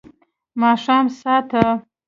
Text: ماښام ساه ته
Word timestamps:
ماښام 0.61 1.05
ساه 1.19 1.37
ته 1.49 1.63